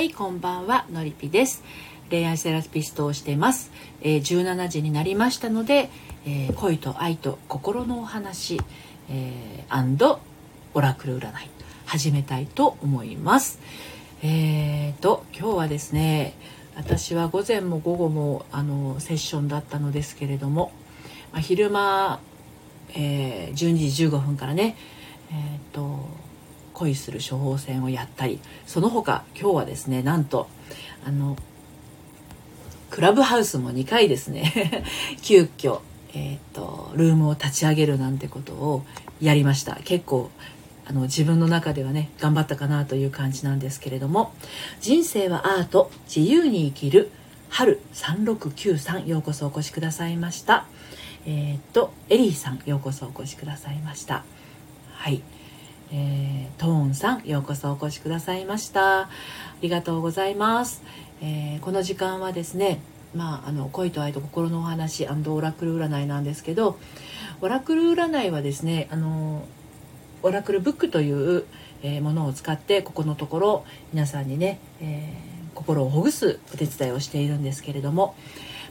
[0.00, 1.62] はいこんばんはのりぴです。
[2.08, 5.90] 恋愛セラピストをしてます、えー、17時になりましたので、
[6.24, 8.58] えー、恋と愛と心のお話、
[9.10, 10.18] えー、
[10.72, 11.32] オラクル占い
[11.84, 13.58] 始めたいと思います。
[14.22, 16.32] えーと今日はですね
[16.76, 20.72] 私は午前も午後もあのセッションだったのですけれども、
[21.30, 22.20] まあ、昼間、
[22.94, 24.78] えー、12時15分からね
[25.30, 26.29] えっ、ー、と
[26.80, 30.48] 恋する処方箋をやったりその他今日はですねなんと
[31.06, 31.36] あの
[32.90, 34.84] クラブハウスも2回ですね
[35.22, 35.80] 急遽
[36.12, 38.84] えーと、ルームを立ち上げるなんてことを
[39.20, 39.76] やりました。
[39.84, 40.30] 結構
[40.86, 44.32] あの自分の中ではね頑張ったかなという感じなんですけれども
[44.80, 47.12] 人生はアート自由に生きる
[47.48, 50.66] 春3693ようこそお越しくださいました。
[51.26, 54.24] えっ、とエリーさんようこそお越しくださいました。
[54.94, 55.22] はい。
[55.92, 59.02] えー、トーンさんようこそお越しくださいました。
[59.02, 59.08] あ
[59.60, 60.82] りがとうございます、
[61.20, 62.80] えー、この時間はですね
[63.14, 66.78] まあ、あの恋と愛と心のお話オラクル占いなんですけど
[67.40, 69.44] オラクル占いはですねあの
[70.22, 71.44] オラクルブックという、
[72.02, 78.14] ものを使ってここのところ皆さんにね、えー、心をほぐすお手伝いをしているんですけれども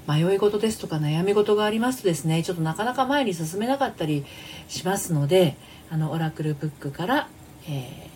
[0.10, 4.26] 迷い事ですとか悩み事がありますとですねちょっとなかなか前に進めなかったり
[4.68, 5.56] しますので
[5.92, 7.28] あのオラクルブックから、
[7.68, 8.10] えー、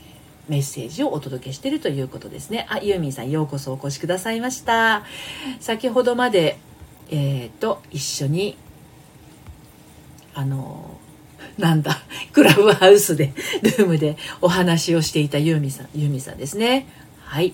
[0.48, 2.68] メッセージをお届けしているということですね。
[2.70, 5.04] あ、ユーミンさんようこそお越しくださいました。
[5.60, 6.58] 先ほどまで、
[7.10, 8.58] えっ、ー、と、一緒に、
[10.36, 11.00] あの、
[11.58, 12.02] なんだ、
[12.34, 16.88] クラブハウスで、ルームでお話をしていたユーミンさん、ユーミンさんですね。
[17.24, 17.54] はい。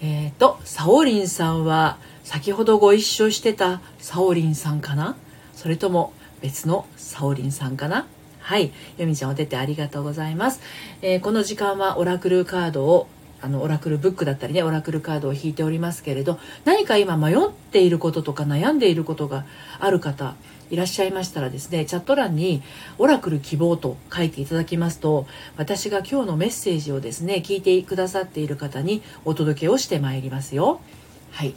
[0.00, 5.16] えっ、ー、と、サオリンさんは、先ほどご一緒してたサオリンさんかな？
[5.54, 6.12] それとも
[6.42, 8.06] 別のサオリンさんかな？
[8.40, 8.70] はい。
[8.98, 10.60] よみちゃんお手てありがとうございます。
[11.00, 13.08] えー、この時間はオラクルカードを
[13.40, 19.46] あのオラクルブックだったりねオラクルカードを引いておりますけれど何か今迷っていることとか悩んでいることが
[19.80, 20.34] ある方
[20.68, 22.62] いらっしゃいましたらですねチャット欄に
[22.98, 30.82] 「オラクル希望」と書いていただきますと私が今日のメッセージをですね聞いてくださっている方にお届けをしてまいりますよ。
[31.30, 31.54] はい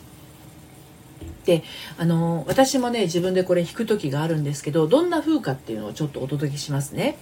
[1.46, 1.64] で
[1.98, 7.18] あの私もね自分でこれ弾く時があるんですけどどんな風かっていうのをちょっとお届けしますね。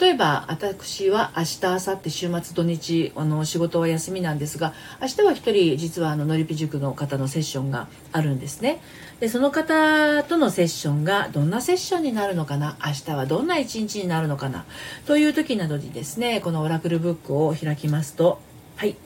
[0.00, 4.72] 例えば私は明日明後日週末土日あの仕事は休みなんですが
[5.02, 8.80] 明日は1人実はあののりぴ塾の方のセッションがあるんですね。
[9.20, 12.78] でその方とのセッションがどんなセッションになるのかな？
[12.82, 14.64] 明日はどんな一日になるのかな？
[15.04, 18.40] という時などにですねこのオラクルブックを開きますと
[18.76, 18.96] はい。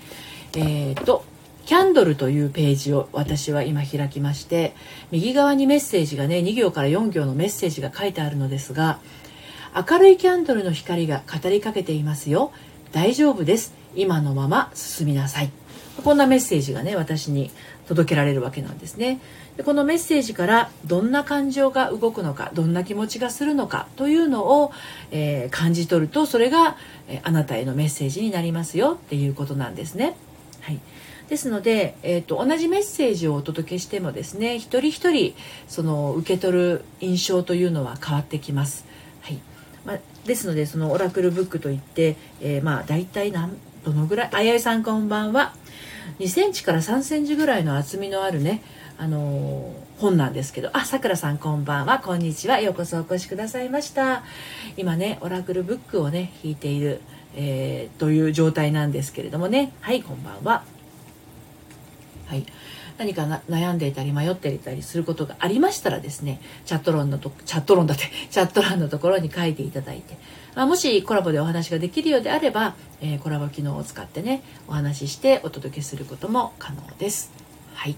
[0.55, 1.25] えーと
[1.69, 4.75] キャンドルというページを私は今開きまして
[5.11, 9.01] 右側にメッセージがね2行から4行のメッセージが書いてあるのですが
[9.77, 12.53] 明るいキャンドルの光が語りかけていますよ。
[12.93, 13.75] 大丈夫です。
[13.95, 15.51] 今のまま進みなさい。
[16.03, 17.51] こんなメッセージがね私に
[17.87, 19.21] 届けられるわけなんですね。
[19.59, 24.73] でこのメッセージからどんな感情が動くのかどんな気持ちがするのかというのを、
[25.11, 30.17] えー、感じ取るとそれが、え、あなたへのメッセージになりますよっていうことなんですね。
[31.29, 35.35] ですので、えーと、同じメッセージをお届けしてもですね一人一人
[35.69, 38.87] その受け取る印象というのは変わってきます。
[39.21, 39.39] はい。
[39.85, 45.55] まあ、ですのでそのオラクルブックといって、えー、まあ大体何どのぐらいあやいさんこんばんは。
[46.19, 48.63] 2センチから3センチぐらいの厚みのあるね
[48.97, 50.71] あのー、本なんですけど。
[50.73, 51.99] あさくらさんこんばんは。
[51.99, 52.59] こんにちは。
[52.61, 54.25] ようこそお越しくださいました。
[54.79, 57.03] 今ねオラクルブックをね引いている、
[57.37, 59.75] えー、という状態なんですけれどもね。
[59.83, 60.78] はいこんばんは。
[62.29, 62.45] はい、
[62.99, 70.19] 何か悩んでいたり迷っていたりすることがありましたらですねチャット欄のとチャット欄だって チャット欄のところに書いていただいて、
[70.55, 77.31] まあ、もしコラボでお話ができるようであれば、えー、コラボ機能を使ってねお話ししてお届けすることも可能です。
[77.75, 77.97] はい。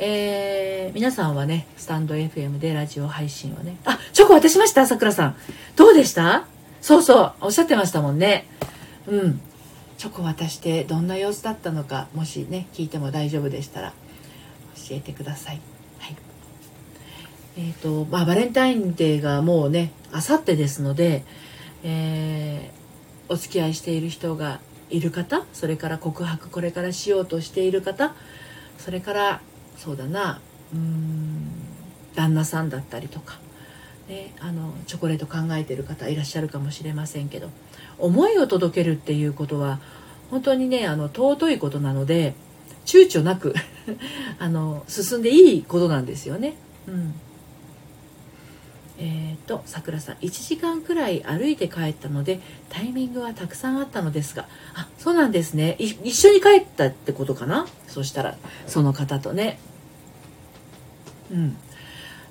[0.00, 5.36] えー、皆さんはねスタンド FM でラジオ配信をねあチョコ渡しましたさくらさん。
[5.74, 6.44] どうでした？
[6.80, 8.46] そうそうおっしゃってましたもんね。
[9.06, 9.40] うん。
[9.98, 13.92] チョコ渡してどんな様子だったのかもしね聞いても大丈夫でしたら
[14.88, 15.60] 教えてください。
[15.98, 16.16] はい
[17.58, 21.24] えーとまあ、バレンタインデーがもうねあさってですので、
[21.82, 28.14] えー、お付き合いしている人がいる方それから告白これからしようとしている方
[28.78, 29.40] それから
[29.76, 30.40] そうだな
[30.72, 31.68] うーん
[32.14, 33.38] 旦那さんだったりとか、
[34.08, 37.50] ね、あのチョコレート考えてる方いらっしゃるかもしれませんけど
[37.98, 39.80] 思いを届けるっていうことは
[40.30, 42.34] 本当にねあの尊いことなので
[42.86, 43.54] 躊躇なく
[44.38, 46.54] あの進んでいいことなんですよね。
[46.86, 47.14] うん。
[49.00, 55.76] えーと、さくらさん1時間くらい歩いて帰ったのでタイミングはたくさんあったのですがあそうなんですね。
[55.78, 57.66] 一緒に帰ったってことかな？
[57.86, 59.58] そしたらその方とね。
[61.30, 61.56] うん。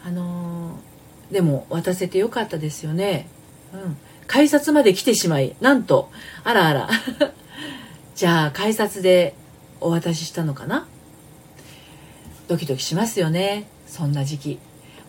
[0.04, 0.87] あのー、
[1.32, 3.28] でも渡せてよかったですよね。
[3.74, 3.98] うん。
[4.28, 6.10] 改札まで来てしまいなんと。
[6.44, 6.90] あらあら。
[8.16, 9.36] じゃあ改札で
[9.80, 10.88] お渡ししたのかな？
[12.48, 13.68] ドキドキしますよね。
[13.88, 14.60] そんな時期。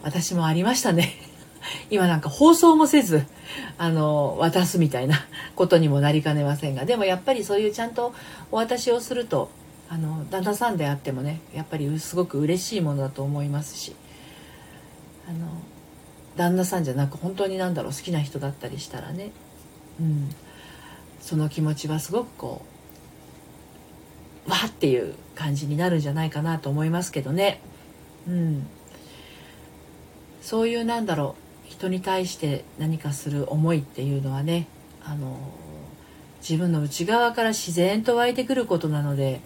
[0.03, 1.15] 私もありましたね。
[1.91, 3.25] 今なんか放送もせず
[3.77, 5.17] あの渡すみたいな
[5.55, 6.85] ことにもなりかねませんが。
[6.85, 8.13] でもやっぱりそういうちゃんと
[8.51, 9.51] お渡しをすると
[9.89, 13.95] あの旦那さんであってもねやっぱりすごく嬉しいものだと思いますし。
[15.29, 15.47] あの
[16.39, 19.33] 旦那さんじゃなく本当に何だろう好きな人だったりしたらね、
[20.01, 20.31] うん、
[21.21, 22.63] その気持ちはすごくこ
[24.47, 27.61] うわっていう感じになるんじゃないかなと思いますけどね。
[28.29, 28.67] うん、
[30.41, 31.35] そういうなんだろ
[31.67, 34.69] う人に対して何かする思いっていうのはね
[35.05, 35.39] あの
[36.41, 39.41] 自分の内側から自然と湧いてくることなので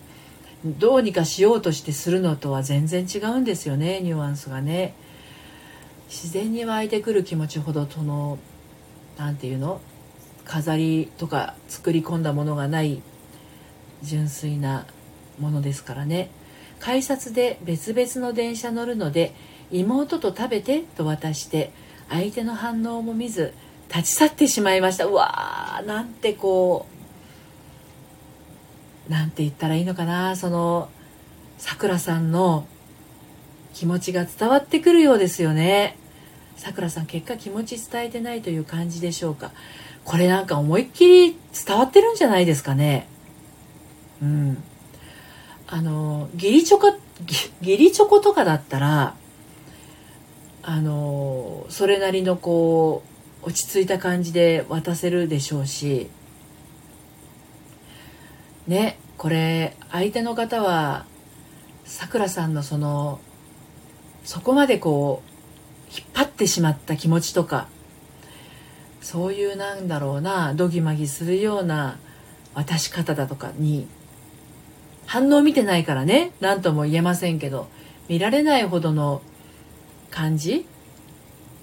[0.64, 4.94] どうにかしようとしてするのとは全然違うんですよねニュアンスがね。
[6.12, 8.38] 自然に湧いてくる気持ちほどその
[9.16, 9.80] 何て言うの？
[10.44, 13.00] 飾りとか作り込んだものがない
[14.02, 14.86] 純粋な
[15.40, 16.28] ものですからね。
[16.80, 19.32] 改札で別々の電車乗るので
[19.70, 21.72] 妹と食べてと渡して
[22.10, 23.54] 相手の反応も見ず
[23.88, 25.06] 立ち去ってしまいました。
[25.06, 26.86] うわーなんてこ
[29.08, 30.36] うなんて言ったらいいのかな。
[30.36, 30.90] その
[31.56, 32.66] さくらさんの
[33.72, 35.96] 気持ちが伝わってくるようですよね。
[36.56, 39.52] さくらさん結果気持ち伝えてないという感じでしょうか？
[40.04, 43.08] これなんか思いっきり伝わってるんじゃないですかね？
[44.22, 44.62] うん。
[45.66, 46.88] あの義理チョコ
[47.60, 49.14] 義理チョコとかだったら
[50.62, 53.02] あのそれなりのこ
[53.42, 56.08] う落ち着いた感じで渡せるでしょうし。
[58.68, 61.04] ねこれ相手の方は
[61.84, 63.18] さくらさんのその
[64.24, 65.31] そこまでこう
[65.96, 67.68] 引っ張ってしまった気持ちとか
[69.00, 71.98] そういうなんだろうなどぎまぎするような
[72.54, 73.86] 渡し方だとかに
[75.06, 77.68] 反応見てないからね何とも言えませんけど
[78.08, 79.22] 見られないほどの
[80.10, 80.66] 感じ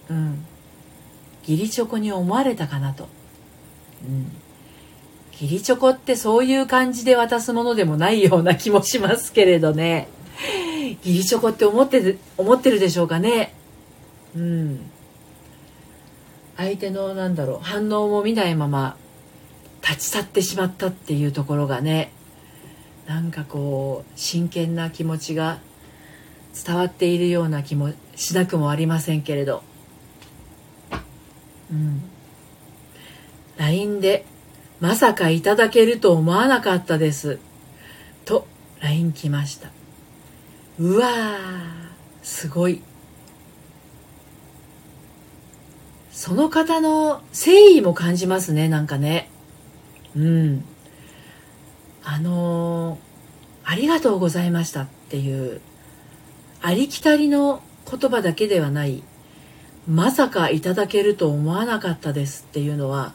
[0.10, 0.46] うん
[1.50, 3.08] 義理チョコに思われたかなと。
[4.08, 4.32] うん。
[5.32, 10.10] 義理チョコってそういう感じで渡すものでもないような気もしますけれどね。
[11.04, 13.56] 義理チョコって思って思ってるでしょうかね。
[14.36, 14.92] うん。
[16.58, 18.98] 相手のなんだろう反応も見ないまま
[19.82, 22.12] 立ち去ってしまったっていうところがね
[23.08, 25.60] なんかこう真剣な気持ちが
[26.66, 29.64] 伝わっているような気もしなくもありませんけれど。
[31.72, 32.02] うん。
[33.58, 34.26] LINE で
[34.80, 37.40] 「まさかいただけると思わなかったです」
[38.26, 38.48] と
[38.82, 39.70] LINE 来ました。
[40.80, 41.90] うわー
[42.24, 42.82] すごい。
[46.20, 49.30] その方の誠意も感じますねなんかね。
[50.18, 50.66] うん。
[52.04, 53.00] あのー、
[53.64, 55.62] ありがとうございましたっていう
[56.62, 59.02] ありきたりの言葉だけではない
[59.88, 63.14] まさかいただけると思わなかったですっていうのは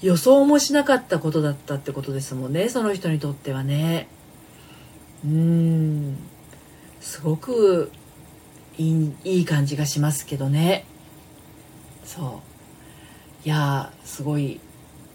[0.00, 4.08] 予想もしなかったことだったってことですもんねその人にとってはね。
[5.22, 6.16] うーん。
[7.02, 7.92] すごく
[8.78, 10.86] いいいい感じがしますけどね。
[12.04, 12.42] そ
[13.44, 13.46] う。
[13.46, 14.60] いやすごい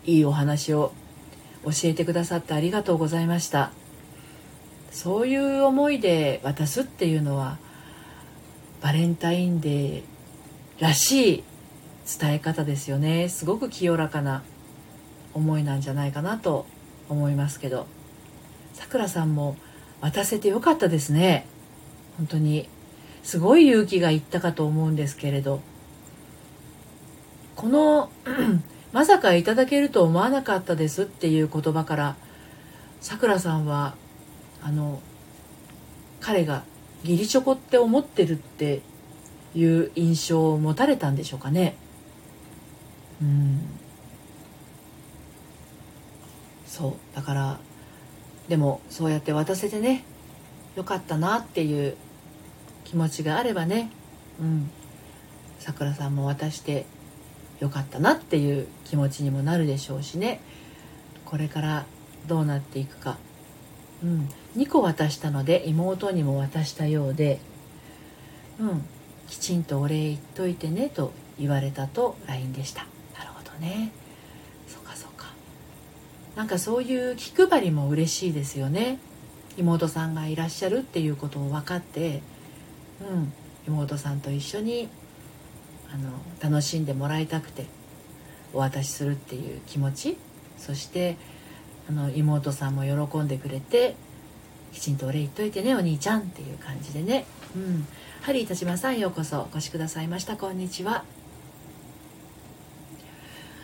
[0.05, 0.91] いいお話を
[1.63, 3.71] 教えてくださってありがとうございました。
[4.91, 7.57] そういう思いで渡すっていうのは
[8.81, 10.03] バレンタインデー
[10.79, 11.43] らしい
[12.19, 13.29] 伝え方ですよね。
[13.29, 14.43] すごく清らかな
[15.33, 16.65] 思いなんじゃないかなと
[17.09, 17.87] 思いますけど。
[18.73, 19.57] さくらさんも
[20.01, 21.45] 渡せてよかったですね。
[22.17, 22.69] 本当に。
[23.23, 25.61] すごい勇気がいったかと思うんですけれど。
[27.57, 28.11] この
[28.93, 32.15] まさかいただけると思わなかったですっていう言葉から
[33.01, 33.95] さくらさんは
[34.61, 35.01] あの
[36.21, 36.63] 彼が
[37.03, 38.81] 義理チョコって思ってるって
[39.55, 41.75] いう印象を持たれたんでしょうかね。
[43.21, 43.61] うん。
[46.67, 47.15] そう。
[47.15, 47.59] だから
[48.49, 50.03] でもそうやって渡せてね
[50.75, 51.95] よかったなっていう
[52.83, 53.91] 気持ちがあればね。
[54.39, 54.69] うん。
[55.59, 56.85] さくらさんも渡して
[57.59, 60.41] よかったなっていう気持ちにもなるでしょうしね。
[61.25, 61.85] これから
[62.27, 63.17] どうなっていくか、
[64.03, 67.39] うん、2個渡したので妹にも渡したようで、
[68.59, 68.85] うん、
[69.27, 72.85] きちんとお礼言っといてねと言われたと LINE でした。
[73.17, 73.91] なるほどね。
[74.67, 75.27] そうかそうか。
[76.35, 78.99] なんかそういう気配りも嬉しいですよね。
[79.57, 82.21] 妹さんがいらっしゃるっていうことを分かって
[83.01, 83.33] うん。
[83.67, 84.87] 妹さんと一緒に
[85.93, 87.65] あの楽しんでもらいたくて
[88.53, 90.17] お渡しするっていう気持ち
[90.57, 91.17] そして
[91.89, 93.95] あの妹さんも喜んでくれて
[94.73, 97.25] きちんとお礼言っといてねお兄ちゃんっていう感じでね。
[97.55, 97.87] うん。
[98.21, 100.35] ハリー田島さんようこそお越しくださいました。
[100.37, 101.03] こんにちは。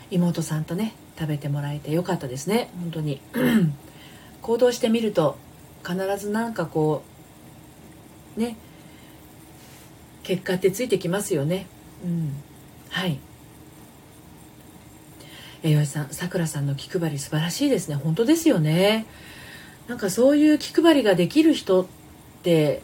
[0.10, 2.70] 妹さんとね食べてもらえてよかったですね。
[2.80, 3.22] 本当に。
[4.42, 5.38] 行動してみると
[5.86, 7.04] 必ずなんかこ
[8.38, 8.58] うね
[10.24, 11.68] 結果ってついてきますよね。
[12.04, 12.34] うん。
[12.90, 13.20] はい。
[15.64, 17.96] えよいさんさくらさんの気配り素晴らしいですね。
[17.96, 19.06] 本当ですよね。
[19.88, 21.86] なんかそういう気配りができる人っ
[22.44, 22.82] て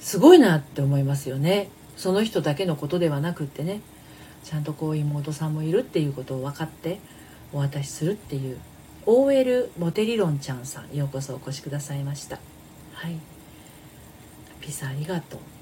[0.00, 1.68] すごいなって思いますよね。
[1.96, 3.80] その人だけのことではなくってね。
[4.44, 6.98] ちゃんとこう妹さんもいるっていうことを分かって
[7.52, 8.58] お渡しするっていう。
[9.06, 12.38] OL モテ理論ちゃんさんようこそお越しくださいました。
[12.94, 13.18] はい。
[14.60, 15.53] ピザありがとう。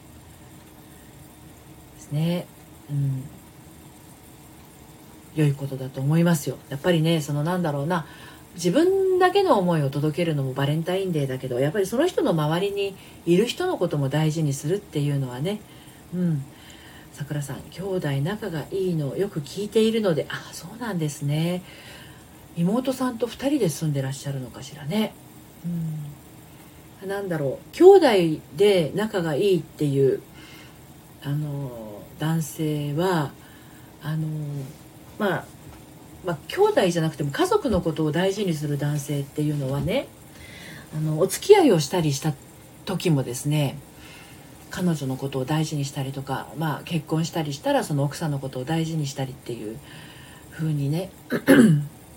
[2.12, 2.46] ね。
[2.90, 3.24] うん。
[5.34, 6.58] 良いことだと思いますよ。
[6.68, 8.06] やっぱりねそのなんだろうな。
[8.54, 15.60] 自分だけの思いを届けるのもバレンタインデーだけどやっぱりその人の周りにいる人のことも大事にするっていうのはね。
[16.14, 16.44] うん。
[17.12, 21.62] さくらさん兄弟仲がいいのよく聞いているのであそうなんですね。
[22.56, 25.14] 妹さんと2人で住んでらっしゃるのかしらね。
[27.02, 27.08] うん。
[27.08, 27.76] なんだろう。
[27.76, 27.84] 兄
[28.36, 30.20] 弟で仲がいいっていう
[31.24, 31.91] あの
[32.22, 33.32] 男性は
[34.00, 34.28] あの
[35.18, 35.44] まあ
[36.24, 40.06] まあ、兄弟じゃなくても家族のことを大事にする男性っていうのはね
[40.96, 42.32] あのお付き合いをしたりした
[42.84, 43.76] 時もですね
[44.70, 49.76] 彼女のことを大事にしたりとか、まあ、結婚したりしたらその奥さんのことを大事にしたりっていう
[50.52, 51.10] 風にね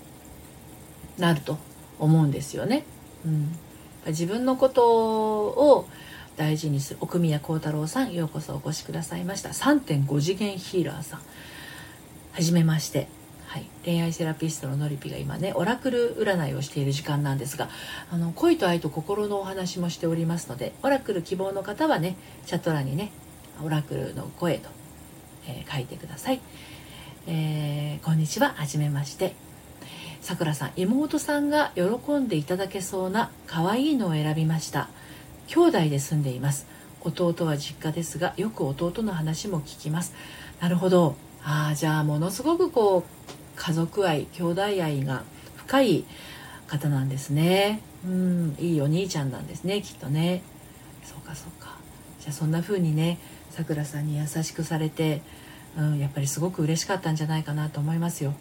[1.18, 1.58] なると
[1.98, 2.84] 思うんですよね。
[3.24, 3.56] うん、
[4.06, 5.88] 自分のことを
[6.36, 9.50] 大事にする奥宮幸太郎さんようこそお越しくださいました。
[9.50, 11.20] 3.5次元ヒーラーさん。
[12.32, 13.08] はじめまして。
[13.46, 17.70] はい、恋愛セラピストののりぴが今ねオラクル占いをしている時間なんですが
[18.10, 23.12] あの恋と愛と心のお話もしておりますのでオラクル希望の方はねチャット欄にね
[23.64, 24.68] オラクルの声と、
[25.48, 26.40] えー、書いてください、
[27.28, 28.50] えー、こんにちは。
[28.50, 29.34] はじめまして。
[30.20, 34.88] さくらさん妹さんが喜んでいただけそうな可愛いのを選びました。
[35.46, 36.66] 兄弟で住んでいます。
[37.00, 40.12] 弟は実家ですがよく弟の話も聞きます。
[40.60, 41.16] なるほど。
[41.44, 43.02] ああじゃあものすごくこう
[43.54, 45.22] 家族愛兄弟愛が
[45.56, 46.04] 深い
[46.66, 47.80] 方なんですね。
[48.04, 50.42] うんいいお兄ちゃんなんですねきっとね。
[51.04, 51.76] そうかそうか。
[52.20, 53.18] じゃあそんな風にね
[53.50, 55.22] さくらさんに優しくされて、
[55.78, 58.34] うん、やっぱりすごく嬉しかったんじゃないかなと思いますよ。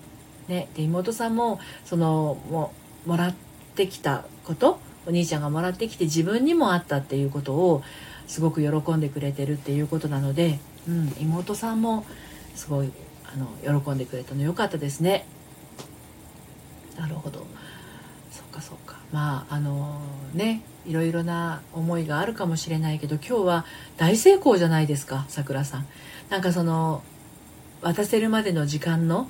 [0.47, 2.71] ね、で妹さんもそのも
[3.05, 3.35] もらっ
[3.75, 7.83] てきたことお兄ちゃんがもらってきて自分にもあったっていうことを
[8.27, 12.05] すごく喜んでくれてるっていうことなので、うん、妹さんも
[12.55, 12.91] すごい
[13.25, 15.25] あの喜んでくれたの良かったですね。
[16.97, 17.45] なるほど。
[18.31, 18.97] そっかそっか。
[19.11, 19.99] まああの
[20.33, 23.65] ねいろいろな思いがあるかもしれないけど今日は
[23.97, 25.87] 大成功じゃないですかさくらさん。
[26.29, 27.03] なんかその
[27.81, 29.27] 渡せるまでの時間の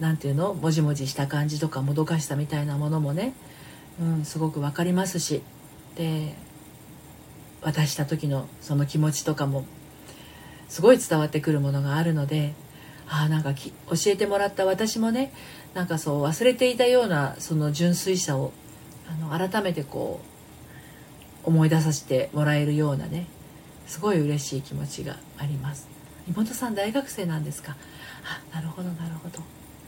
[0.00, 3.32] 何て言うのもじもじした感じとかもどかしさみたいなものもね、
[4.00, 5.42] うん、すごく分かりますし
[5.96, 6.34] で
[7.62, 9.64] 渡した時のその気持ちとかも
[10.68, 12.54] すごい伝わってくるものがあるので
[13.08, 13.62] あなんか教
[14.06, 15.32] えてもらった私もね
[15.74, 18.52] なんかそう忘れていたようなその純粋さを
[19.08, 20.20] あの改めてこ
[21.44, 23.26] う思い出させてもらえるようなね
[23.86, 25.88] すごい嬉しい気持ちがあります。
[26.28, 27.74] 妹さん大学生なんですか？
[28.52, 29.38] あなるほどなるほど。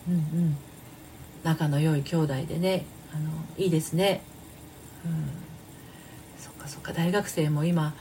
[0.09, 0.57] うんうん。
[1.45, 4.23] 仲の良い兄弟でねあのいいですね。
[5.05, 5.31] うん。
[6.39, 6.93] そっかそっか。
[6.93, 7.95] 大学生も今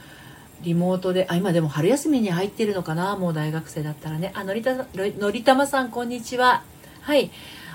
[0.62, 3.16] リモートであ今でも春休みに入ってるのかな？
[3.16, 4.32] もう大学生だったらね。
[4.34, 6.62] あのりたのりたまさんこんにちは。
[7.00, 7.30] はい。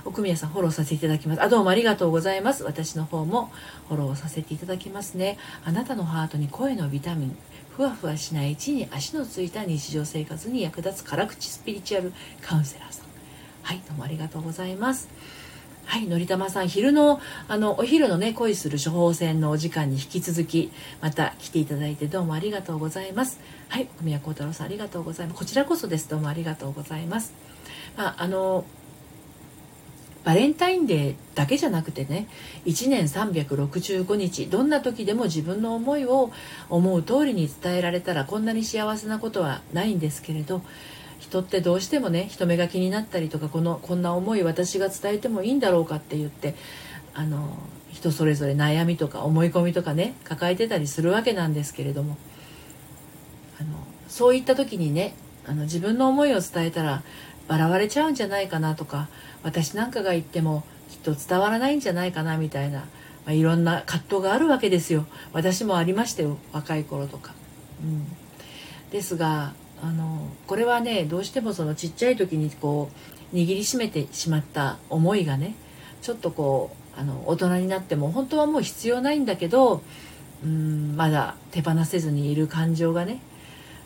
[0.06, 1.42] 奥宮さんフォローさせていただきます。
[1.42, 2.64] あどうもありがとうございます。
[2.64, 3.52] 私の方も
[3.90, 5.40] フォローさせていただきますね。
[5.66, 7.38] あなたのハートに声のビタミン。
[7.76, 13.06] ふわふわしない地に足のついた日常生活に役立つ辛口スピリチュアルカウンセラーさん。
[13.64, 15.10] はいどうもありがとうございます。
[15.86, 23.40] はい、のりたまさん、昼の、あの、お昼のね、恋する処方箋のお時間に引き続き、また来ていただいてどうもありがとうございます。
[23.70, 25.38] はい、宮幸太郎さん、ありがとうございます。
[25.38, 26.10] こちらこそです。
[26.10, 27.34] どうもありがとうございます。
[27.96, 28.66] まあ、あの、
[30.26, 32.28] バレンタインデーだけじゃなくてね
[32.66, 36.32] 1年365日どんな時でも自分の思いを
[36.68, 40.64] 思う通りに伝えられたらこんなに幸せなことはないんですけれど
[41.20, 46.56] 人ってどうしてもね人目が気になったりとかこのこんな思い私が伝えてもいいんだろうかって言って
[47.14, 47.58] あの
[47.92, 52.18] 人それぞれ悩みとか思い込みとかね抱えてたりするわけなんですけれども
[53.60, 53.70] あの
[54.08, 55.16] そういった時にね
[55.48, 57.04] あの自分の思いを伝えたら
[57.48, 59.08] 笑われちゃうんじゃないかなとか
[59.44, 62.86] 私なんかが言ってもきっと伝わらないんじゃないかなみたいな、ま
[63.28, 67.34] あ、いろんな葛藤があるわけですよ私もありましたよ若い頃とか。
[67.84, 68.06] うん、
[68.92, 72.90] ですがあのこれはねどうしてもそのちっちゃい時にこ
[73.34, 75.56] う握りしめてしまった思いがね
[76.02, 79.82] ちょっとこうあの大人になっても本当はもう必要ないんだけど
[80.44, 83.20] うんまだ手放せずにいる感情がね、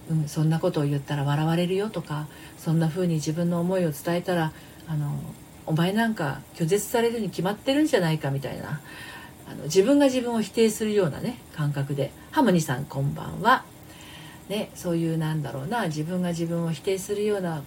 [0.10, 2.28] うん、そんなことを言ったら笑われるよとか
[2.58, 4.52] そんな風に自分の思いを伝えたら
[4.88, 5.20] あの
[5.66, 8.82] お前なんか拒絶されるに決まってるんじゃないかみたいな
[9.50, 12.12] あの自分が自分を否定するようなね感覚で。
[12.32, 13.66] ハモニさんこんばんは、
[14.50, 17.64] ね、そういうなんだろうな自分が自分を否定するような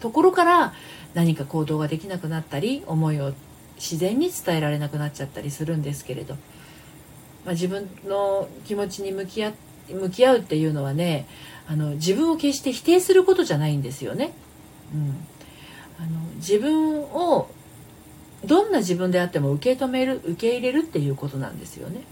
[0.00, 0.74] ところから
[1.14, 3.32] 何か行動ができなくなったり思いを
[3.76, 6.34] 自然に伝えられなくなっちゃったりするんですけれど、
[7.44, 9.52] まあ、自分の気持ちに向き合
[9.88, 11.26] 向き合うっていうのはね
[11.68, 14.32] あの自分を決して否定することじゃないんですよね。
[14.92, 15.26] うん。
[15.98, 17.48] あの自分を
[18.44, 22.02] どんな自分であっても受け止める受け入れるっていうことなんですよね。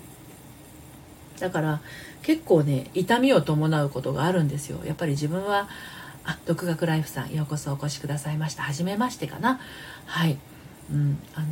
[1.40, 1.80] だから
[2.22, 4.78] 結構ね痛みを伴うことがあるんですよ。
[4.84, 5.68] やっぱり自分は
[6.24, 8.62] あ独学ライフさんようこそお越しくださいました。
[8.62, 9.60] 初めましてかな。
[10.06, 10.38] はい。
[10.92, 11.18] うん。
[11.34, 11.46] あの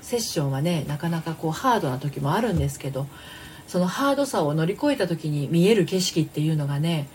[0.00, 3.06] セッションはねなかなかこうハードな時もあるんですけど
[3.66, 7.08] そのハードさを乗り越えた時に見える景色っていうのがね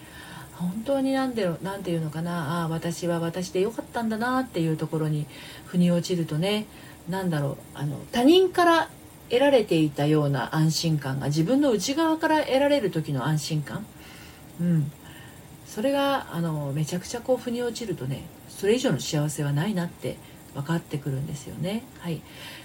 [0.55, 2.61] 本当に何で何て言うのかな。
[2.61, 5.25] ああ私は私でよかったんだなっていうところに
[5.65, 6.67] 腑に落ちるとね
[7.09, 7.57] 何だろう。
[7.73, 8.89] あの他人から
[9.33, 13.83] 得られていたような安心感が自分の内側から得られる時の安心感、
[14.61, 14.91] うん、
[15.65, 20.17] それがあのめちゃくちゃこう腑に落ちるとねそれ以上の幸せはないなって
[20.53, 21.81] 分かってくるんですよね。
[22.01, 22.21] はい、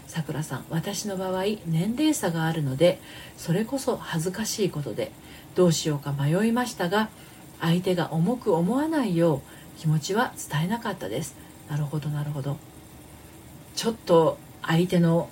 [0.07, 3.01] さくらさん私の場合年齢差があるので
[3.39, 5.11] それこそ恥ずかしいことで
[5.55, 7.09] どうしようか迷いましたが
[7.63, 11.35] 相手が重く思わないよう気持ちは伝えなかったです。
[11.71, 12.59] なるほどなるほど。
[13.75, 15.31] ちょっと相手の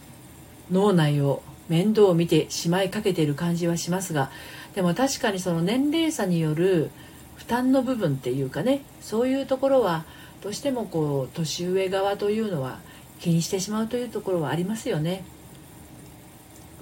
[0.71, 4.31] 脳内を面倒を見てしまいかけている感じはしますが
[4.75, 6.91] でも確かにその年齢差による
[7.37, 10.05] 負担の部分っていうかねそういうところは
[10.43, 12.79] どうしてもこう年上側というのは
[13.21, 15.25] 気にしてしまうというところはありますよね。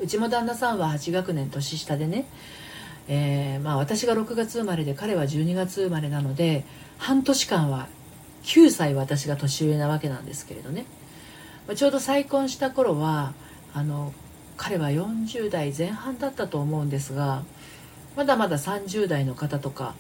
[0.01, 2.27] うちも旦那さんは8学年年下でね
[3.07, 6.65] えー、まあ、私が6月生まれで彼は12月生まれなので
[6.97, 7.89] 半年間は
[8.45, 10.87] 9歳私が年上なわけなんですけれどね、
[11.67, 13.35] まあ、ちょうど再婚した頃は
[13.75, 14.13] あの
[14.57, 17.43] 彼は40代前半だったと思うんですが
[18.17, 19.95] まだまだ30代の方とか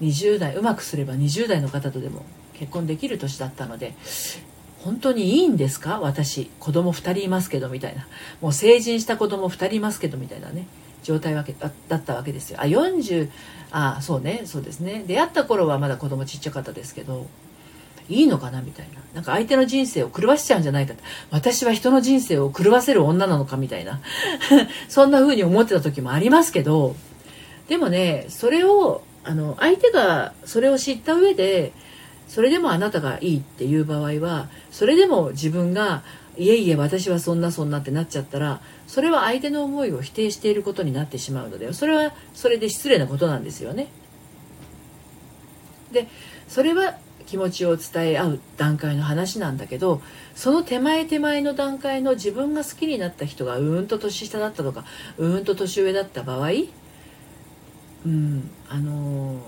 [0.00, 3.94] 20代うまくすれば20代の方とでも結婚できる年だったので
[4.82, 5.98] 本当にいいんですか？
[6.00, 8.06] 私子供2人いますけどみたいな。
[8.40, 10.66] もう成人した子供2人いますけどみたいなね
[11.02, 12.60] 状態わけだったわけですよ。
[12.60, 13.28] あ40
[13.72, 15.04] あそうねそうですね。
[15.06, 17.26] 出会った頃はまだ子供ちっちゃかったですけど
[18.08, 18.98] いいのかなみたいな。
[19.14, 20.94] なんか相手の人生を狂わしちゃうんじゃないか
[21.30, 24.00] 私は人の人生を狂わせる女なのかみたいな。
[24.88, 26.94] そんな風に思ってた時もありますけど。
[27.68, 31.72] でもねそれをあの相手がそれを知った上で
[32.26, 36.02] それでもあなたがいいっていう場合はそれでも自分が
[36.36, 43.88] いえいえ私はそんなそんなってなっちゃったらそれは相手の思いを否定していることになってしまうのでそれはそれで失礼なことなんですよね。
[45.92, 46.06] で
[46.48, 46.96] それは
[47.28, 50.00] 気持ちを伝え合う段階の話なんだけど
[50.34, 54.84] その手前手前の段階の自分が好きになった人がうんと年下だったとか
[55.18, 56.50] うーんと年上だった場合
[58.06, 59.38] うんあのー、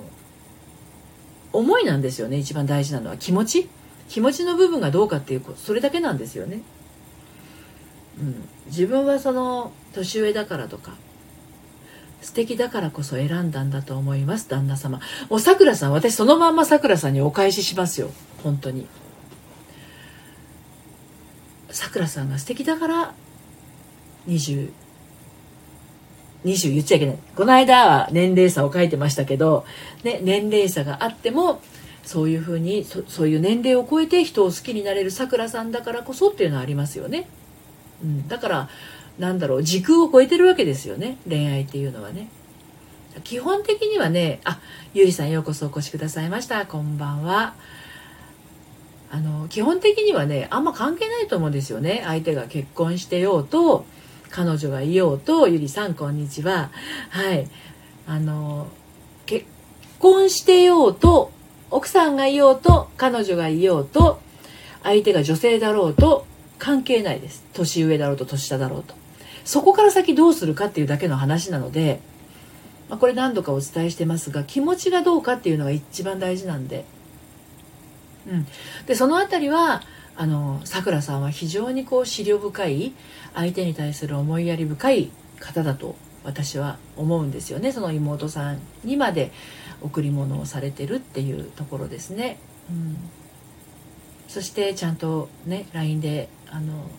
[1.52, 3.68] 思いなんですよね一番大事なのは気持ち？
[4.10, 6.62] 気持ちの部分がどうかっていうそれだけなんですよね。
[8.18, 10.92] うん、自分はその年上だからとか
[12.22, 15.00] 素敵だからこそ選んだんだと思います旦那様。
[15.28, 18.10] おさくらさん私そのまんまさくらさんにお返ししますよ。
[18.42, 18.86] 本当に。
[21.70, 23.14] さくらさんが素敵だから
[24.28, 24.70] 20
[26.44, 27.18] 20言っちゃいけない。
[27.36, 29.64] この間は年齢差を書いてましたけど、
[30.04, 31.60] ね、年齢差があっても
[32.02, 37.28] そういうふうにそういう年齢を超えて人を好きになれるさくらさんだからこそっていうのはありますよね。
[38.02, 38.68] うん、だから
[39.20, 41.18] なんだろう時空を超えてるわけですよね。
[41.28, 42.28] 恋愛っていうのはね。
[43.22, 44.58] 基本的にはねあ
[44.94, 46.64] ゆりさんようこそお越しくださいました。
[46.64, 47.52] こんばんは。
[49.12, 52.02] あの基本的にはねあんま関係ないと思うんですよね。
[52.06, 53.84] 相手が結婚してようと
[54.30, 56.70] 彼女がいようとゆりさんこんにちは。
[57.10, 57.46] はい。
[58.06, 58.68] あの
[59.26, 59.44] 結
[59.98, 61.30] 婚してようと
[61.70, 64.18] 奥さんがいようと彼女がいようと
[64.82, 66.24] 相手が女性だろうと
[66.58, 67.44] 関係ないです。
[67.52, 68.99] 年上だろうと年下だろうと。
[69.44, 72.00] そこから先どうするかっていうだけの話なので、
[72.88, 76.84] まあ、これ何度かお伝えしてますが気持ちがどうかっていうのが一番大事なんで、
[78.28, 78.46] うん、
[78.86, 79.82] でその辺りは
[80.16, 82.92] あのさくらさんは非常にこう思慮深い
[83.34, 87.72] 相手に対する思いやり深い方だと私は思うんですよね。
[87.72, 89.32] その妹さんにまで
[89.80, 92.38] 贈り物をされてるっていうところですね。
[92.68, 92.96] うん、
[94.28, 96.90] そしてちゃんとね LINE であの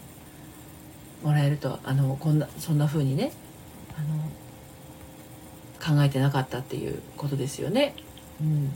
[1.23, 3.31] もらえるとあのこんなそんな風にね
[3.97, 4.01] あ
[5.91, 7.95] の考えてなかったっていうことですよね。
[8.39, 8.71] うん、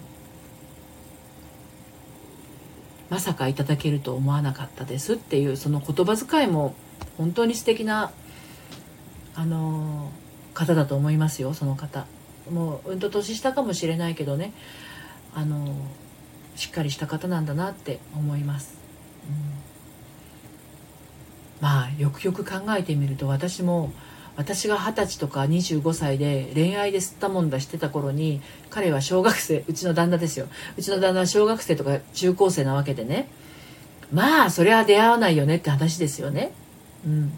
[3.10, 6.76] まさかいただけると思わなかったですっていうその言葉遣いも
[7.18, 8.12] 本当に素敵な
[9.36, 10.12] あの
[10.54, 12.06] 方だと思いますよその方。
[12.52, 14.54] もううんと年下かもしれないけどね
[15.34, 15.74] あの
[16.56, 18.78] しっかりした方なんだなって思います。
[19.28, 19.75] うん
[21.62, 23.92] まあよくよく考えてみると私も
[24.38, 30.48] 私が二十歳とか25歳で恋愛で吸ったもんだしてた頃に彼は小学生うちの旦那ですよ。
[30.78, 33.30] うちの旦那は小学生とか中高生なわけでね。
[34.12, 36.52] まあそれは出会わないよねって話ですよね。
[37.06, 37.32] うん。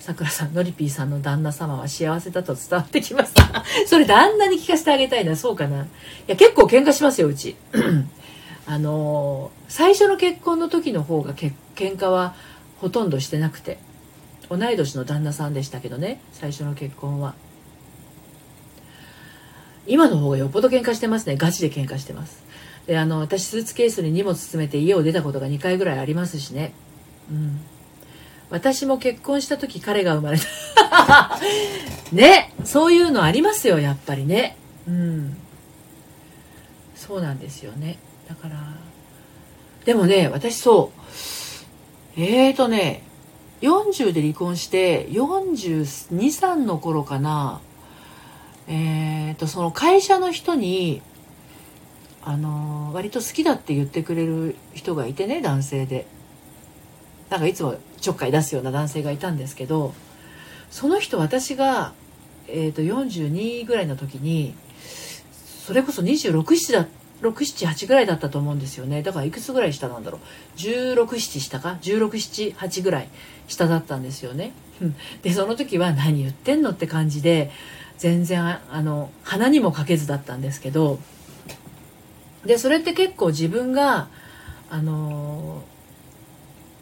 [0.00, 5.36] さくらさんのりぴーさんの旦那様は幸せだと伝わってきました それ旦那に聞かせてあげたいな。
[5.36, 5.82] そうかな。
[5.82, 5.86] い
[6.28, 7.56] や結構喧嘩しますようち。
[8.66, 12.34] あのー、最初の結婚の時の方がけ喧嘩は
[12.80, 13.78] ほとんどしてなくて。
[14.48, 17.34] 同い年の旦那さんでしたけどね最初の結婚は。
[19.86, 21.36] 今の方がよっぽど喧嘩してますね。
[21.36, 22.42] ガチで喧嘩してます。
[22.86, 26.72] であの私スーツケースに荷物詰めて家を出たことが2回ぐらいありますしね。
[27.30, 27.60] うん。
[28.50, 31.38] 私も結婚した時彼が生まれた。
[32.12, 34.56] ねそういうのありますよやっぱりね。
[34.86, 35.36] うん。
[36.94, 37.98] そうなんですよね。
[38.28, 38.74] だから
[39.84, 41.37] でもね私そう。
[42.20, 43.04] えーとね
[43.60, 47.60] 40で離婚して423の頃かな。
[48.66, 51.00] えーとその会社の人に
[52.22, 56.06] あの割と好きだって言ってくれる人がいてね男性で。
[57.30, 59.92] なんかいつもちょっかい出すような男性がいたんですけど
[60.70, 61.92] その人私が、
[62.48, 66.86] えー、と42ぐらいの時にそれこそ267だ
[67.22, 69.02] 678ぐらいだったと思うんですよね。
[69.02, 70.58] だからいくつぐらい下なんだろう。
[70.58, 71.78] 167下か。
[71.82, 73.08] 1678ぐらい
[73.46, 74.52] 下だったんですよね。
[75.22, 77.50] でその時は何言ってんのって感じで
[77.96, 81.00] 全然あの鼻にもかけずだったんですけど
[82.46, 84.06] でそれって結構自分が
[84.70, 85.64] あの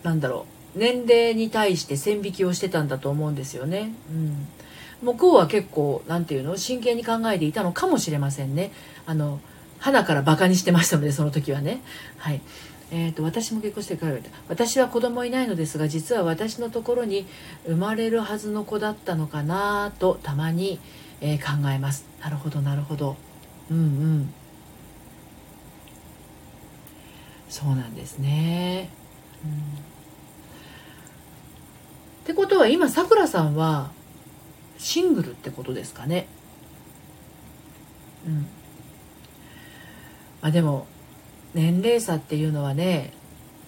[0.02, 0.78] なんだろう。
[0.78, 3.94] 年齢に対して線引きをしてたんだと思うんですよね。
[4.10, 4.46] うん。
[5.00, 6.58] 向こうは結構何て言うの？
[6.58, 8.72] 真剣に考えていたのかもしれませんね。
[9.06, 9.40] あの
[9.86, 11.80] 花からバカにしてましたのでその時はね。
[12.18, 12.40] はい。
[12.90, 14.16] えーと、私も結婚してから
[14.48, 17.24] 私は子供いないのですが実は私のところに
[17.66, 20.80] 生まれるはずの子だったのかなとたまに、
[21.20, 22.04] えー、考えます。
[22.20, 23.16] なるほどなるほど。
[23.70, 24.34] うんうん。
[27.48, 28.90] そうなんですね、
[29.44, 29.54] うん、っ
[32.24, 33.92] てことは今さくらさんは
[34.78, 36.26] シングルってことですかね。
[38.26, 38.46] うん。
[40.42, 40.86] まあ、でも
[41.54, 43.12] 年齢差っていうのはね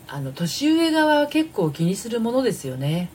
[0.06, 3.10] あの年上側は結構気にするものですよね。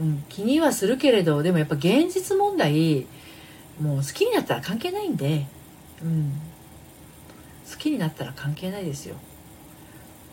[0.00, 3.06] うん、気にはするけれどでもやっぱ現実問題
[3.80, 5.46] もう好きになったら関係ないんで、
[6.02, 6.32] うん、
[7.70, 9.16] 好きになったら関係ないですよ。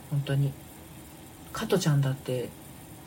[0.10, 0.54] 本当に。
[1.58, 2.50] 加トちゃんだって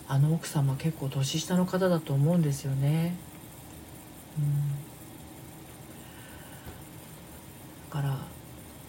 [0.09, 3.15] あの奥様結構年下の方だと思うんですよね、
[4.37, 4.71] うん、
[7.91, 8.19] だから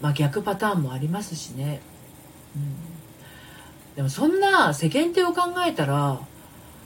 [0.02, 1.80] まあ、逆パターンもありますしね、
[2.56, 2.74] うん、
[3.94, 6.20] でもそんな世間体を考えたら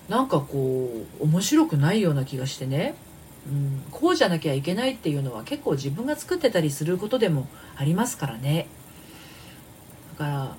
[0.09, 2.95] なんかこう面白くないような気がしてね、
[3.49, 8.69] うん、こうじゃなきゃいけないっていうのは結構自分が作ってたりすることでもありますからね。
[10.19, 10.57] だからあ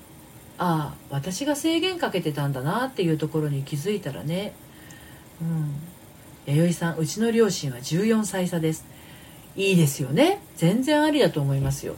[0.59, 4.53] あ私が制限かけてたんだなっていうところに気づいたらね。
[5.41, 5.75] うん。
[6.47, 8.85] 弥生さんうちの両親は14歳差です。
[9.55, 10.41] いいですよね。
[10.55, 11.95] 全然ありだと思いますよ。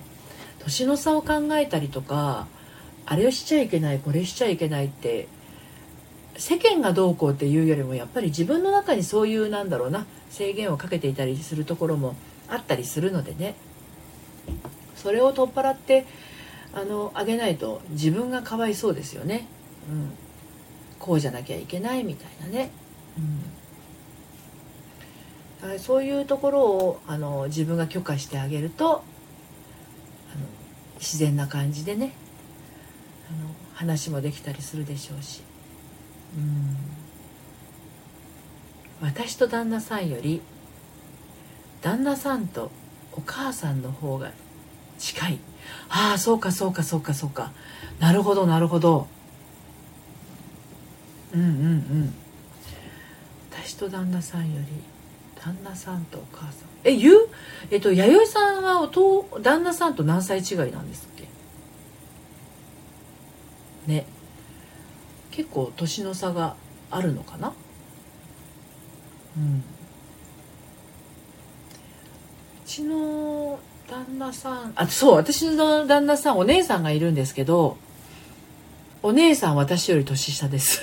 [0.60, 2.48] 年の差を考えたりとか
[3.06, 5.28] あれをしちゃいけないこれしちゃいけないって
[6.38, 12.15] 世間がどうこうっていうよりもやっぱり自分の中にそういうなんだろうな制限をかけていたりするところも
[12.48, 13.56] あったりするのでね。
[14.95, 16.06] それを取っ払って
[16.74, 19.48] あのあげないと自分がかわいそうですよね、
[19.89, 20.12] うん、
[21.00, 22.69] こうじゃなきゃいけないみたいなね、
[25.63, 29.04] うん、そういうところをあの自分が許可してあげると
[30.99, 32.13] 自然な感じでね
[33.29, 35.41] あの話もできたりするでしょうし、
[36.38, 36.77] うん、
[39.01, 40.41] 私と旦那さんより
[41.81, 42.71] 旦那さんと
[43.13, 44.31] お母さんの方が
[44.97, 45.39] 近い。
[45.89, 47.51] ああそうかそうかそうかそうか。
[47.99, 49.07] なるほどなるほど。
[51.33, 52.13] うんうんうん。
[53.51, 54.65] 私と旦那さんより
[55.41, 56.69] 旦那さんとお母さん。
[56.84, 57.15] え言う？
[57.71, 61.28] えっと弥生さんはおと旦那さんと何歳違いなんですっけ？
[63.91, 64.06] ね。
[65.32, 66.56] 結構年の差が
[66.91, 67.54] あるのかな？
[69.38, 69.58] うん。
[69.60, 69.62] う
[72.65, 77.78] ちの旦那さんあそう私の旦那さんお姉さんがいるんですけど
[79.02, 80.82] お姉さん私より年下です。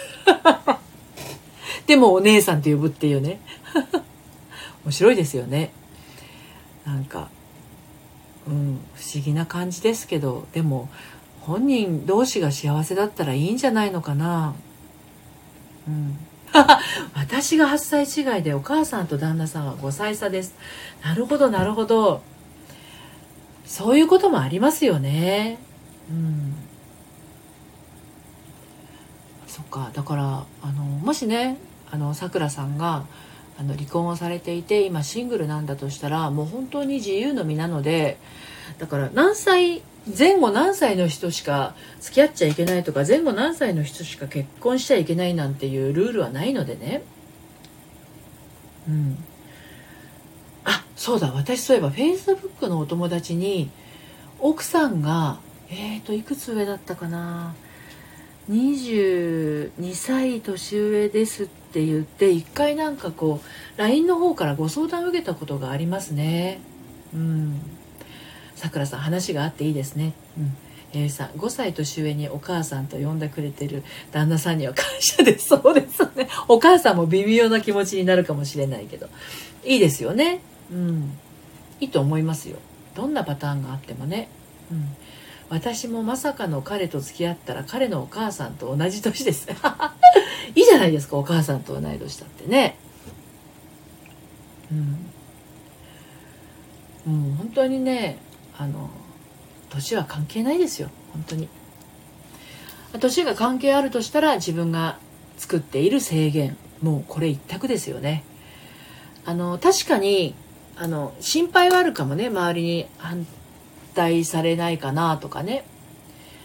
[1.87, 3.41] でもお姉さんって呼ぶっていうね。
[4.87, 5.73] 面白いですよね。
[6.85, 7.29] なんか
[8.47, 10.89] うん不思議な感じですけどでも
[11.41, 14.55] 本人同士が幸せだったらいいんじゃないのかな。
[15.89, 16.17] うん。
[17.15, 20.55] 私が8歳違いでお母さんと旦那さんは5歳差です。
[21.03, 22.23] なるほどなるほど。
[23.65, 25.59] そういうこともありますよね。
[26.09, 26.55] うん。
[29.49, 31.57] そっかだからあのもしね
[31.91, 33.05] あのさくらさんが
[33.59, 38.19] あの離婚をされていて今シングルなんだとしたらもう本当に自由の身なので
[38.79, 39.83] だから何歳
[40.17, 47.03] 前後何歳の人しか付き合っちゃいけないとか前後何歳の人しか結婚しちゃいけないなんていうルールはないのでね。
[48.89, 49.25] うん。
[50.65, 53.71] あそうだ私そういえばフェイスブックのお友達に
[54.39, 55.39] 奥さんが
[55.71, 57.55] えっ、ー、といくつ上だったかな？
[58.51, 63.41] 22歳年上ですって言って一回なんかこ
[63.77, 66.61] う LINE の方からご相談を受けたことがありますね。
[67.13, 67.61] うん。
[68.55, 70.15] さくらさん話があっていいですね。
[70.39, 70.57] うん。
[70.93, 73.83] えー、さん5歳年上にお母さんと呼んでくれてる
[74.13, 75.49] 旦那さんには感謝です。
[75.49, 76.29] そうですね。
[76.47, 79.09] お母さんも微妙な気持ちになるかもしれないけど。
[79.65, 80.41] いいですよね。
[80.71, 81.19] うん。
[81.81, 82.59] いいと思いますよ。
[82.95, 84.29] どんなパターンがあってもね。
[84.71, 84.97] うん。
[85.49, 89.49] 私もまさかの彼と付き合ったら彼のお母さんと同じ年です。
[90.55, 92.77] いいじゃないですかお母さんと同い年だってね。
[94.73, 95.07] うん。
[97.13, 98.19] もう本当にね
[98.59, 98.91] あの
[99.71, 101.49] 年は関係ないですよ本当に。
[102.99, 104.99] 年が関係あるとしたら自分が
[105.37, 108.25] 作っている制限もうこれ一択ですよね。
[109.25, 110.35] あの確かに
[110.77, 112.87] あの心配はあるかもね周りに。
[113.97, 115.65] 待されないかなとかね。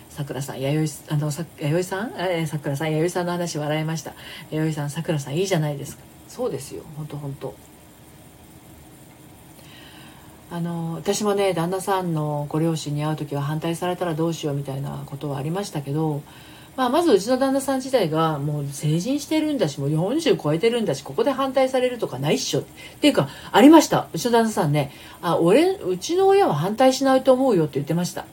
[0.09, 2.13] さくらさん弥生あのさ弥生さん？
[2.17, 4.13] えさくらさん弥生さんの話笑いました。
[4.49, 6.03] 弥生さんさくらさんいいじゃないですか。
[6.27, 6.83] そうですよ。
[6.97, 7.53] 本当本当
[10.51, 16.21] あの私もね旦那さんのご両親に会う時は反対されたらどうしようみたいなことはありましたけど、
[16.77, 22.61] まあ、まずうちの旦那さん自体がもう成人してるんだしもう40超えてるんだしここで反対されるとかないっしょ。
[22.61, 22.63] っ
[23.01, 24.07] ていうかありました。
[24.13, 24.91] うちの旦那さんね。
[25.21, 28.25] あ俺うちの親は反対しないと思うよって言ってました。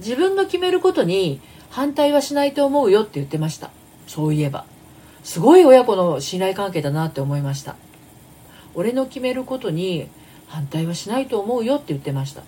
[0.00, 3.70] 自分の決めることに反対はしないと思うよって言ってました。
[4.06, 4.64] そういえば。
[5.22, 7.76] すごい親子の信頼関係だなって思いました。
[8.74, 10.08] 俺の決めることに
[10.48, 12.42] 反対はしないと思うよって言ってました。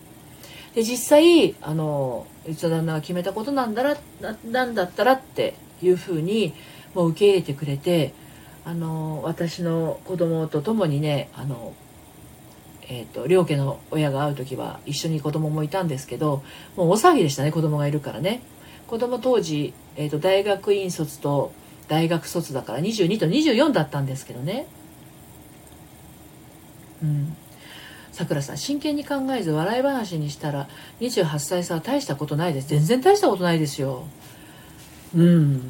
[0.75, 3.97] で実際あのうちの旦那が決めたことなんだら
[4.45, 6.55] なんだったらっていうふうに
[6.95, 8.13] もう受け入れてくれて
[8.65, 11.75] あの私の子供と共にねあの
[12.87, 16.43] えーと、両家の親が会う時は一緒に子供もいたんですけど
[16.77, 18.43] もう大騒ぎでしたね子供がいるからね。
[18.87, 21.53] 子供当時、えーと大学院卒と
[21.89, 24.67] 大学卒だから22と24だったんですけどね。
[27.03, 27.37] うん。
[28.15, 30.69] さくらさん真剣に考えず笑い話にしたら
[31.01, 32.69] 28歳差は大したことないです。
[32.69, 34.05] 全然大したことないですよ。
[35.17, 35.63] うん。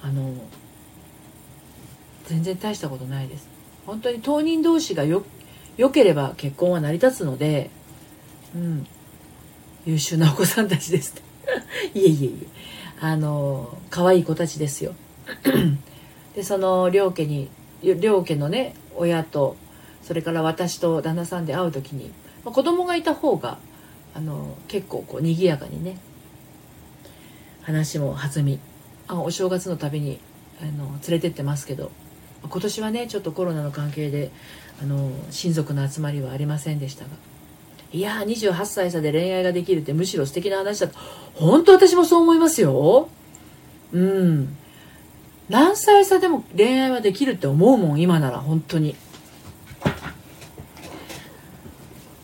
[0.00, 0.32] あの
[2.24, 3.46] 全然大したことないです。
[3.84, 5.24] 本当に当人同士がよ
[5.76, 7.68] 良ければ結婚は成り立つので
[8.54, 8.86] うん。
[9.84, 11.22] 優秀なお子さんたちです。
[11.94, 12.46] いえいえいえ。
[12.98, 14.94] あの可愛い子たちですよ。
[16.34, 17.50] でその両家に
[17.82, 19.56] 両家のね親と
[20.04, 22.12] それから私と旦那さんで会う時に、
[22.44, 23.58] まあ、子供がいた方が
[24.14, 25.98] あの結構こう賑やかにね
[27.62, 28.60] 話も弾み
[29.08, 30.20] あお正月のたびに
[30.60, 31.90] あの連れてってますけど
[32.42, 34.30] 今年はねちょっとコロナの関係で
[34.82, 37.10] あの親族の集まりはありませんでしたが
[37.92, 40.98] いやー28歳差で恋愛ができるってむしろ素敵な話だと
[41.34, 43.08] 本当私もそう思いますよ。
[43.92, 44.56] うん。
[45.48, 48.96] 何歳差でも恋愛はできるって思うもん今なら本当に。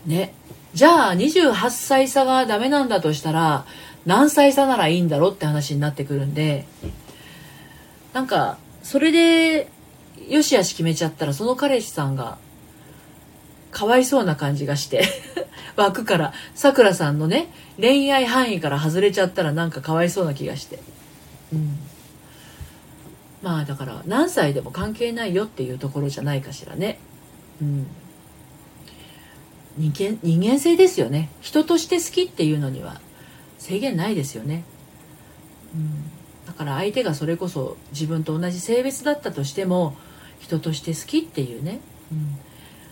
[0.06, 0.34] ね。
[0.74, 3.66] じゃあ28歳差がダメなんだとしたら
[4.06, 6.64] 何歳差ならいいんだろうって話になってくるんで
[8.12, 9.68] なんかそれで
[10.28, 12.38] よしあし決めちゃったらその彼氏さんが
[13.72, 15.04] かわいそうな感じがして
[15.76, 17.48] 枠からさくらさんのね
[17.80, 20.78] 恋愛範囲から外れちゃったらなんかかわいそうな気がして。
[21.52, 21.78] うん。
[23.42, 26.98] まあだから何歳でも関係ないよっていうところじゃないかしらね。
[27.62, 27.86] うん。
[29.76, 31.30] 人間人間性ですよね。
[31.40, 33.00] 人として好きっていうのには
[33.58, 34.64] 制限ないですよね、
[35.74, 36.10] うん、
[36.46, 39.96] だから相手がそれこそ自分と同じ性別だったとしても
[40.38, 41.80] 人として好きっていうね、
[42.10, 42.38] うん。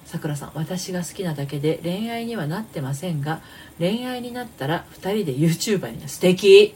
[0.05, 3.41] さくらさん私が好きなだけで恋愛にはなってませんが
[3.79, 6.09] 恋愛になったら2人で YouTuber になる。
[6.09, 6.75] 素敵。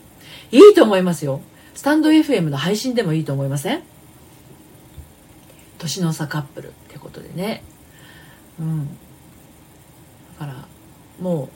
[0.50, 1.40] いいと思いますよ。
[1.74, 3.82] スタンド FM の配信でもいいと思いません？
[5.78, 7.62] 年の差カップルってことでね。
[8.60, 8.88] うん。
[10.38, 10.66] から
[11.20, 11.48] もう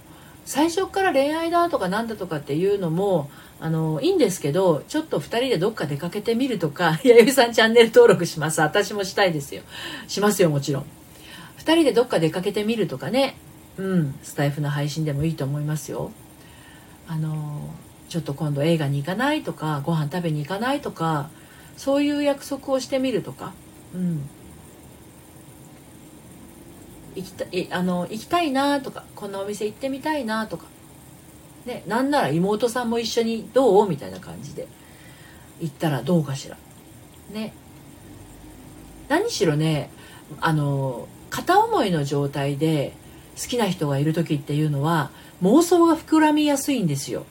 [0.44, 8.60] 最初から恋愛だとかなんだとかっていうのもあのいいんですけどちょっと2人でどっか出かけてみるとか 弥生さんチャンネル登録します。
[8.60, 9.62] 私もしたいですよ。
[10.08, 10.82] しますよもちろん。
[11.58, 13.36] 2人でどっか出かけてみるとかね。
[13.78, 16.10] うんスタイフの配信でもいいと思いますよ。
[17.08, 17.70] あの
[18.08, 21.28] ちょっと今度映画に行かないとかご飯食べに行かないとか
[21.76, 23.52] そういう約束をしてみるとか。
[23.94, 24.28] うん。
[27.16, 30.66] 行きたいあの行きたいなとかこんなお店行ってみたいなとか。
[31.64, 34.68] ねなんなら妹さんも一緒にどうみたいな感じで。
[35.60, 36.56] 行ったらどうかしら。
[37.32, 37.52] ね。
[39.08, 39.90] 何しろね
[40.40, 42.92] あの片思いの状態で
[43.40, 45.10] 好きな人がいる時っていうのは
[45.42, 47.24] 妄想が膨らみやすいんですよ。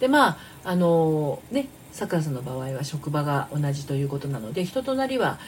[0.00, 5.38] でまああのねさくらさんの場合は職場が同じということなので人となりは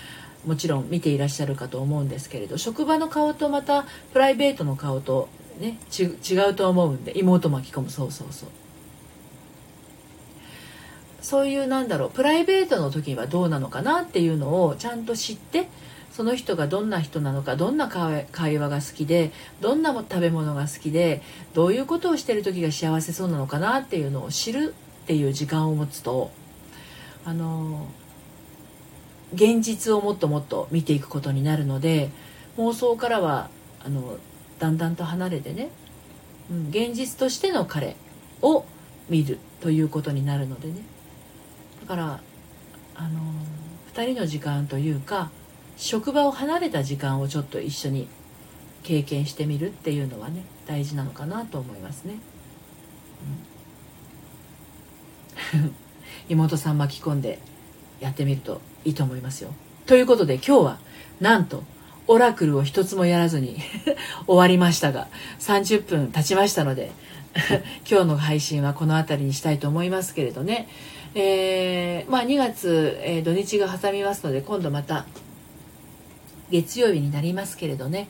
[0.47, 5.29] もちろん見ていらっしゃるかと思うんですけれど職場の顔とまたプライベートの顔と
[5.61, 6.05] ね違
[6.51, 7.91] うと思うんで妹巻き込む。
[7.91, 8.49] そうそうそう。
[11.21, 15.69] そういうなんだろうプライベートの時はどうなのかなっていうのをちゃんと知って
[16.11, 21.23] その人がどんな人なのかどんな会話が好きでどんな食べ物が好きで
[21.55, 24.75] どういうことをしてる時が幸せそうなのかなっていうのを知る
[25.05, 26.31] っていう時間を持つと
[27.25, 27.87] あの
[29.33, 32.11] 現実をもっともっと見ていくことになるので
[32.57, 33.49] 妄想からは
[33.85, 34.17] あの
[34.59, 35.71] だんだんと離れてね、
[36.51, 37.97] うん、現実としての彼
[38.43, 38.65] を
[39.09, 40.75] 見るということになるのでね
[41.83, 42.21] だから
[42.95, 43.21] あの
[43.95, 45.31] 2人の時間というか
[45.77, 48.09] 職場を離れた時間をちょっと一緒に
[48.83, 52.15] 経験してみるっていうのはね大事なのかなと思いますね。
[55.55, 55.75] うん、
[56.29, 57.39] 妹さん巻き込んで
[58.01, 59.55] やってみるといいと思いますよ。
[59.87, 60.79] ということで今日は
[61.21, 61.63] なんと
[62.07, 63.59] オラクルを一つもやらずに
[64.27, 65.09] 終わりましたが
[65.39, 66.93] 30分経ちましたので
[67.89, 70.69] 今日の配信はこの辺りにしたいと思いますけれどね、
[71.15, 75.07] えー、まあ、2月、えー、土日が挟みますので今度また
[76.51, 78.09] 月曜日になりますけれどね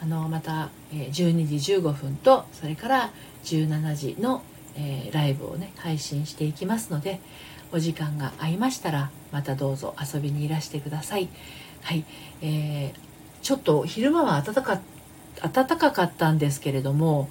[0.00, 3.10] あのまたえ12時15分とそれから
[3.44, 4.42] 17時の、
[4.76, 7.20] えー、ライブをね配信していきますので
[7.74, 11.28] お時間が合いましたらまたどうぞ遊びにいらしてください。
[11.82, 12.04] はい、
[12.40, 12.98] えー、
[13.42, 14.80] ちょっと昼間は暖か
[15.42, 17.28] 暖かかったんですけれども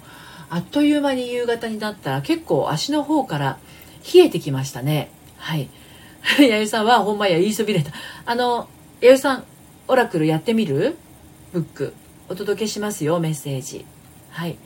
[0.50, 3.58] あっという間に夕方になったら結構足の方から
[4.14, 5.10] 冷えてきましたね。
[5.38, 5.68] はい。
[6.38, 7.90] 弥生さんはほんまや言いそびれた。
[8.24, 8.68] あの、
[9.00, 9.44] 弥生さん、
[9.88, 10.96] オラクルやってみる？
[11.54, 11.94] ブック
[12.28, 13.86] お届けしますよメッセージ
[14.30, 14.58] はい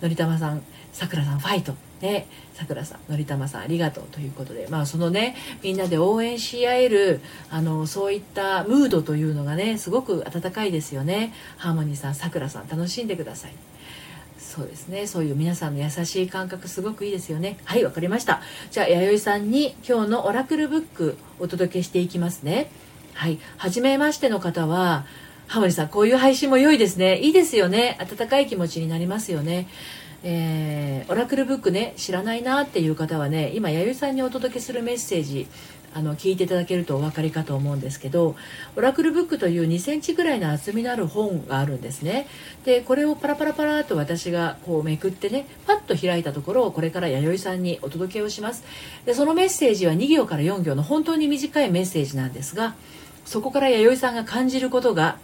[0.00, 2.26] のりたまさんさくらさんファイトね
[2.62, 7.20] さくらさんのりたまさんありがとうということでまあそのねみんなで応援し合える
[7.50, 13.52] あのそういったムードというのがねすごく温かいですよねハーモニーさんさくらさん楽しんでください
[14.38, 22.70] そうですねそういう皆さんの優しい感覚すごくいいですよねはいわかりましたじゃあ弥生さんに今日のオラクルブックお届けしていきますね
[23.14, 23.38] はい。
[23.56, 25.04] はじめましての方は、
[25.46, 27.18] ハモリさん、こういう配信も良いですね。
[27.18, 27.98] いいですよね。
[28.00, 29.68] 温かい気持ちになりますよね。
[30.24, 35.48] えー、オラクルブックね、知らないなっていう方はね、今、弥生さんにお届けするメッセージ、
[35.94, 38.34] あの聞いていただけるとお分かりかと思うんですけど
[38.76, 42.26] オラクルブックという2センチぐらいの厚みのある本があるんですね。
[42.64, 48.64] でこれをパラパラパラと私がこうめくってねパッと開いたところをこれから弥生さんにお届けをします。
[49.04, 52.74] でそのメッセージは2行から4行の本当に短いメッセージなんですが
[53.26, 55.18] そこから弥生さんが感じることが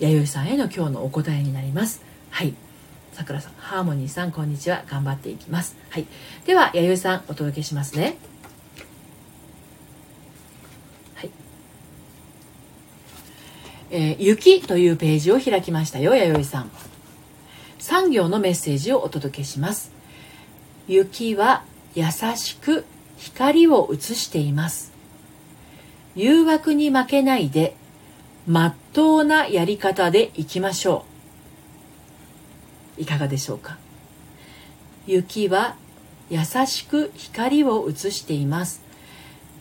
[0.00, 2.02] 弥生さんへの今日のお答えになります。
[2.30, 2.54] はい。
[3.12, 4.84] さくらさんハーモニーさんこんにちは。
[4.88, 5.76] 頑張っていきます。
[5.90, 6.06] はい。
[6.46, 8.16] では弥生さんお届けしますね。
[11.14, 11.30] はい。
[13.90, 16.70] えー、雪というページを開きましたよ弥生さん。
[17.78, 19.92] 産業のメッセージをお届けします。
[20.88, 22.04] 雪は優
[22.36, 22.86] しく
[23.18, 24.90] 光を映しています。
[26.16, 27.76] 誘惑に負けないで
[28.46, 31.11] まっとうなやり方でいきましょう。
[33.02, 33.78] いかがでしょうか？
[35.08, 35.74] 雪は
[36.30, 38.80] 優しく光を映しています。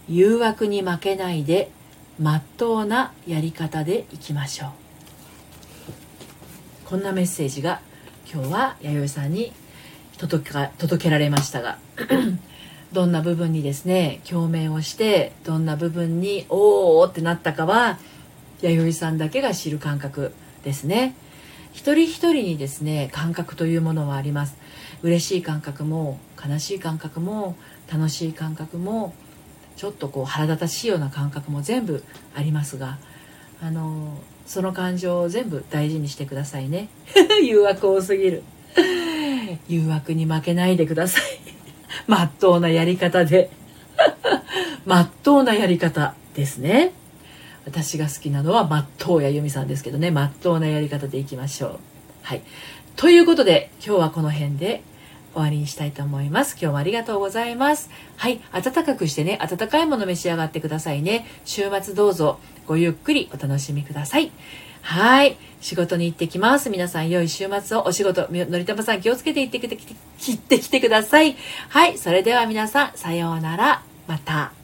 [0.07, 1.71] 誘惑に負けないで
[2.19, 4.69] まっとうなやり方でいきましょう。
[6.85, 7.81] こんなメッセージが
[8.31, 9.53] 今日は弥生さんに
[10.19, 11.79] 届け届けられましたが
[12.93, 17.97] どんな部分にですね共鳴をしてどんな部分におおってなったかは
[18.61, 20.33] 弥生さんだけが知る感覚
[20.63, 21.15] ですね。
[21.73, 24.55] 一人一人にですね感覚というものはあります。
[25.03, 27.55] 嬉しい感覚も悲しい感覚も
[27.91, 29.13] 楽しい感覚も
[29.77, 32.03] ちょっとこう腹立たしいような感覚も全部
[32.35, 32.99] ありますが
[33.61, 36.89] あのその感情を全部大事にしてくださいね。
[37.43, 38.43] 誘惑多すぎる。
[39.67, 41.23] 誘惑に負けないでください。
[42.07, 43.49] まっとうなやり方で。
[44.85, 46.91] まっとうなやり方ですね。
[47.65, 51.79] 私が好きなのはまっとうや由美さんですけどねまっとうなやり方でいきましょう
[52.23, 52.41] はい
[52.95, 54.83] ということで今日はこの辺で
[55.33, 56.57] 終わりにしたいと思います。
[56.59, 57.89] 今日もありがとうございます。
[58.17, 58.41] はい。
[58.51, 61.25] 暖かくしてね、温かいもの召し上がってくださいね。
[61.45, 64.31] 週末どうぞごゆっくりお楽しみください。
[64.81, 65.37] はい。
[65.61, 66.69] 仕事に行ってきます。
[66.69, 69.77] 皆さん良い週末をお仕事、のりたまさん気をつけて行ってきて、
[70.17, 71.35] 切ってきてください。
[71.69, 71.97] はい。
[71.97, 73.83] それでは皆さん、さようなら。
[74.07, 74.60] また。